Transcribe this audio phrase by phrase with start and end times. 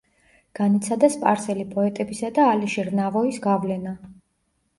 [0.59, 3.95] განიცადა სპარსელი პოეტებისა და ალიშერ ნავოის გავლენა.